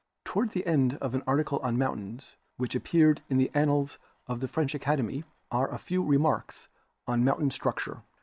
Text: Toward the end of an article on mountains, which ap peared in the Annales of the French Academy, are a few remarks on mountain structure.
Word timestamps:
Toward 0.25 0.49
the 0.49 0.65
end 0.65 0.95
of 0.95 1.13
an 1.13 1.21
article 1.27 1.59
on 1.59 1.77
mountains, 1.77 2.35
which 2.57 2.75
ap 2.75 2.85
peared 2.85 3.21
in 3.29 3.37
the 3.37 3.51
Annales 3.53 3.99
of 4.25 4.39
the 4.39 4.47
French 4.47 4.73
Academy, 4.73 5.25
are 5.51 5.71
a 5.71 5.77
few 5.77 6.03
remarks 6.03 6.69
on 7.07 7.23
mountain 7.23 7.51
structure. 7.51 8.01